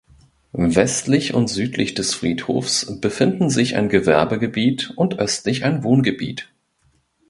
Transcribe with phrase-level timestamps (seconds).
[0.73, 6.51] Westlich und südlich des Friedhofs befinden sich ein Gewerbegebiet und östlich ein Wohngebiet.